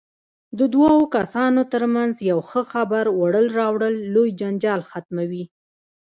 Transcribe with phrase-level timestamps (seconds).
[0.59, 5.43] د دوو کسانو ترمنځ یو ښه خبر وړل راوړل لوی جنجال ختموي.